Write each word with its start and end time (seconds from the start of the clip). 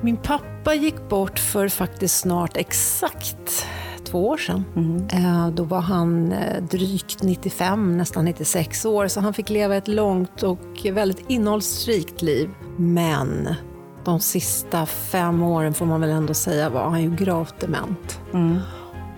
Min 0.00 0.16
pappa 0.16 0.74
gick 0.74 1.08
bort 1.08 1.38
för 1.38 1.68
faktiskt 1.68 2.18
snart 2.18 2.56
exakt 2.56 3.66
två 4.04 4.28
år 4.28 4.36
sedan. 4.36 4.64
Mm. 4.76 5.54
Då 5.54 5.62
var 5.62 5.80
han 5.80 6.32
eh, 6.32 6.62
drygt 6.62 7.22
95, 7.22 7.96
nästan 7.96 8.24
96 8.24 8.84
år, 8.84 9.08
så 9.08 9.20
han 9.20 9.34
fick 9.34 9.50
leva 9.50 9.76
ett 9.76 9.88
långt 9.88 10.42
och 10.42 10.86
väldigt 10.92 11.24
innehållsrikt 11.30 12.22
liv. 12.22 12.50
Men 12.76 13.54
de 14.04 14.20
sista 14.20 14.86
fem 14.86 15.42
åren 15.42 15.74
får 15.74 15.86
man 15.86 16.00
väl 16.00 16.10
ändå 16.10 16.34
säga 16.34 16.70
var 16.70 16.90
han 16.90 17.02
ju 17.02 17.16
gravt 17.16 17.60
dement. 17.60 18.20
Mm. 18.32 18.58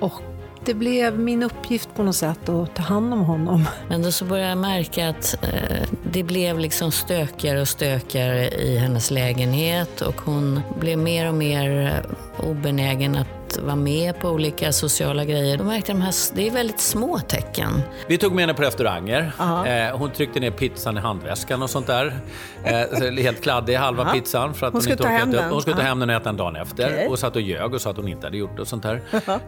Och 0.00 0.22
det 0.66 0.74
blev 0.74 1.18
min 1.18 1.42
uppgift 1.42 1.88
på 1.94 2.02
något 2.02 2.16
sätt 2.16 2.48
att 2.48 2.74
ta 2.74 2.82
hand 2.82 3.12
om 3.12 3.20
honom. 3.20 3.68
Men 3.88 4.02
då 4.02 4.12
så 4.12 4.24
började 4.24 4.48
jag 4.48 4.58
märka 4.58 5.08
att 5.08 5.34
eh, 5.42 5.88
det 6.12 6.22
blev 6.22 6.58
liksom 6.58 6.92
stökigare 6.92 7.60
och 7.60 7.68
stökigare 7.68 8.48
i 8.48 8.78
hennes 8.78 9.10
lägenhet 9.10 10.00
och 10.00 10.20
hon 10.20 10.60
blev 10.80 10.98
mer 10.98 11.28
och 11.28 11.34
mer 11.34 11.86
eh, 11.86 12.50
obenägen 12.50 13.16
att 13.16 13.45
vara 13.58 13.76
med 13.76 14.20
på 14.20 14.28
olika 14.28 14.72
sociala 14.72 15.24
grejer. 15.24 15.56
Då 15.56 15.64
märkte 15.64 15.92
de 15.92 16.00
här, 16.00 16.14
det 16.34 16.46
är 16.46 16.50
väldigt 16.50 16.80
små 16.80 17.18
tecken. 17.18 17.82
Vi 18.08 18.18
tog 18.18 18.32
med 18.32 18.42
henne 18.42 18.54
på 18.54 18.62
restauranger. 18.62 19.32
Eh, 19.66 19.96
hon 19.96 20.10
tryckte 20.10 20.40
ner 20.40 20.50
pizzan 20.50 20.96
i 20.96 21.00
handväskan 21.00 21.62
och 21.62 21.70
sånt 21.70 21.86
där. 21.86 22.20
Eh, 22.64 23.22
helt 23.22 23.42
kladdig, 23.42 23.74
halva 23.74 24.02
Aha. 24.02 24.12
pizzan. 24.12 24.54
För 24.54 24.66
att 24.66 24.72
hon, 24.72 24.82
skulle 24.82 24.96
ta 24.96 25.08
hem 25.08 25.30
den? 25.30 25.50
Hon 25.50 25.62
skulle 25.62 25.76
ta 25.76 25.82
hem 25.82 25.98
den 25.98 26.10
och 26.10 26.16
äta 26.16 26.24
den 26.24 26.36
dagen 26.36 26.56
efter. 26.56 26.92
Okay. 26.92 27.06
Och 27.06 27.18
satt 27.18 27.36
och 27.36 27.42
ljög 27.42 27.74
och 27.74 27.80
sa 27.80 27.90
att 27.90 27.96
hon 27.96 28.08
inte 28.08 28.26
hade 28.26 28.36
gjort 28.36 28.56
det 28.56 28.62
och 28.62 28.68
sånt 28.68 28.82
där. 28.82 29.00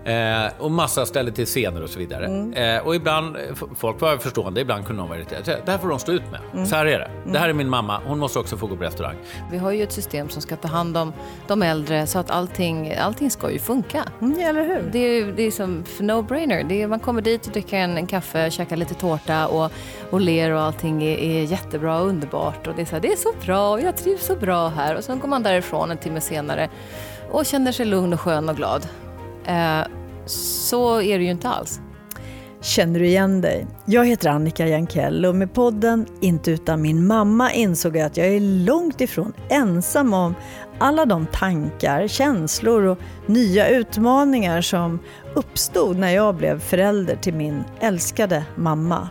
Eh, 0.04 0.52
och 0.58 0.70
massa 0.70 1.06
ställde 1.06 1.32
till 1.32 1.46
scener 1.46 1.82
och 1.82 1.90
så 1.90 1.98
vidare. 1.98 2.26
Mm. 2.26 2.52
Eh, 2.52 2.86
och 2.86 2.94
ibland, 2.94 3.36
folk 3.76 4.00
var 4.00 4.16
förstående, 4.16 4.60
ibland 4.60 4.86
kunde 4.86 5.02
de 5.02 5.08
vara 5.08 5.18
irriterade. 5.18 5.62
Det 5.64 5.70
här 5.70 5.78
får 5.78 5.88
de 5.88 5.98
stå 5.98 6.12
ut 6.12 6.30
med. 6.30 6.40
Mm. 6.52 6.66
Så 6.66 6.76
här 6.76 6.86
är 6.86 6.98
det. 6.98 7.10
Det 7.32 7.38
här 7.38 7.48
är 7.48 7.52
min 7.52 7.68
mamma, 7.68 8.00
hon 8.06 8.18
måste 8.18 8.38
också 8.38 8.56
få 8.56 8.66
gå 8.66 8.76
på 8.76 8.84
restaurang. 8.84 9.16
Vi 9.50 9.58
har 9.58 9.72
ju 9.72 9.82
ett 9.82 9.92
system 9.92 10.28
som 10.28 10.42
ska 10.42 10.56
ta 10.56 10.68
hand 10.68 10.96
om 10.96 11.12
de 11.46 11.62
äldre 11.62 12.06
så 12.06 12.18
att 12.18 12.30
allting, 12.30 12.94
allting 12.94 13.30
ska 13.30 13.50
ju 13.50 13.58
funka. 13.58 14.04
Mm, 14.20 14.38
eller 14.38 14.64
hur? 14.64 14.90
Det 14.92 14.98
är, 14.98 15.32
det 15.32 15.42
är 15.42 15.50
som 15.50 15.84
no-brainer. 15.98 16.86
Man 16.86 17.00
kommer 17.00 17.22
dit 17.22 17.46
och 17.46 17.52
dricker 17.52 17.76
en, 17.76 17.96
en 17.96 18.06
kaffe, 18.06 18.50
käkar 18.50 18.76
lite 18.76 18.94
tårta 18.94 19.46
och, 19.46 19.72
och 20.10 20.20
ler 20.20 20.50
och 20.50 20.60
allting 20.60 21.02
är, 21.02 21.18
är 21.18 21.42
jättebra 21.42 22.00
och 22.00 22.08
underbart. 22.08 22.66
Och 22.66 22.74
det 22.76 22.82
är, 22.82 22.86
så 22.86 22.92
här, 22.92 23.00
det 23.00 23.12
är 23.12 23.16
så 23.16 23.32
bra 23.44 23.70
och 23.70 23.80
jag 23.80 23.96
trivs 23.96 24.26
så 24.26 24.36
bra 24.36 24.68
här. 24.68 24.96
Och 24.96 25.04
sen 25.04 25.18
går 25.18 25.28
man 25.28 25.42
därifrån 25.42 25.90
en 25.90 25.98
timme 25.98 26.20
senare 26.20 26.68
och 27.30 27.46
känner 27.46 27.72
sig 27.72 27.86
lugn 27.86 28.12
och 28.12 28.20
skön 28.20 28.48
och 28.48 28.56
glad. 28.56 28.88
Eh, 29.46 29.80
så 30.26 31.02
är 31.02 31.18
det 31.18 31.24
ju 31.24 31.30
inte 31.30 31.48
alls. 31.48 31.80
Känner 32.60 33.00
du 33.00 33.06
igen 33.06 33.40
dig? 33.40 33.66
Jag 33.86 34.06
heter 34.06 34.28
Annika 34.28 34.66
Jankell 34.66 35.26
och 35.26 35.34
med 35.34 35.52
podden 35.52 36.06
Inte 36.20 36.50
utan 36.50 36.82
min 36.82 37.06
mamma 37.06 37.52
insåg 37.52 37.96
jag 37.96 38.06
att 38.06 38.16
jag 38.16 38.26
är 38.26 38.40
långt 38.40 39.00
ifrån 39.00 39.32
ensam 39.48 40.14
om 40.14 40.34
alla 40.78 41.06
de 41.06 41.26
tankar, 41.26 42.08
känslor 42.08 42.82
och 42.82 42.98
nya 43.26 43.68
utmaningar 43.68 44.60
som 44.60 44.98
uppstod 45.34 45.96
när 45.96 46.10
jag 46.10 46.34
blev 46.34 46.60
förälder 46.60 47.16
till 47.16 47.34
min 47.34 47.64
älskade 47.80 48.44
mamma. 48.56 49.08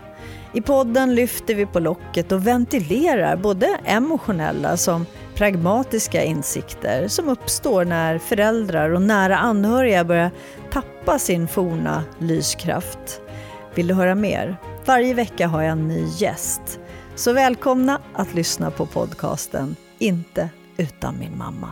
I 0.53 0.61
podden 0.61 1.15
lyfter 1.15 1.55
vi 1.55 1.65
på 1.65 1.79
locket 1.79 2.31
och 2.31 2.47
ventilerar 2.47 3.35
både 3.35 3.79
emotionella 3.85 4.77
som 4.77 5.05
pragmatiska 5.35 6.23
insikter 6.23 7.07
som 7.07 7.29
uppstår 7.29 7.85
när 7.85 8.17
föräldrar 8.17 8.89
och 8.89 9.01
nära 9.01 9.37
anhöriga 9.37 10.03
börjar 10.03 10.31
tappa 10.71 11.19
sin 11.19 11.47
forna 11.47 12.03
lyskraft. 12.19 13.21
Vill 13.77 13.87
du 13.87 13.93
höra 13.93 14.15
mer? 14.15 14.57
Varje 14.85 15.13
vecka 15.13 15.47
har 15.47 15.61
jag 15.61 15.71
en 15.71 15.87
ny 15.87 16.05
gäst. 16.05 16.79
Så 17.15 17.33
välkomna 17.33 18.01
att 18.13 18.33
lyssna 18.33 18.71
på 18.71 18.85
podcasten 18.85 19.75
Inte 19.99 20.49
utan 20.77 21.19
min 21.19 21.37
mamma. 21.37 21.69